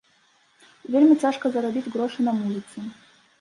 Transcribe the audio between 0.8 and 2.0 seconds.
І вельмі цяжка зарабіць